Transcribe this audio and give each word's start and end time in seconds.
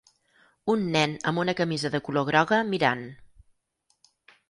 Un 0.73 0.85
nen 0.95 1.13
amb 1.33 1.43
una 1.45 1.55
camisa 1.61 1.93
de 1.97 2.03
color 2.09 2.29
groga 2.33 2.63
mirant 2.73 3.07